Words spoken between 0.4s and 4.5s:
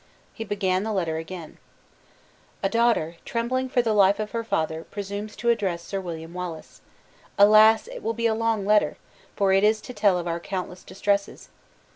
began the letter again: "A daughter, trembling for the life of her